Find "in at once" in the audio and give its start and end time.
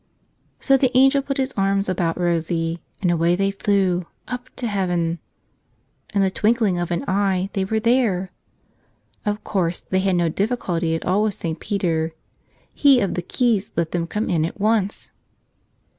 14.27-15.11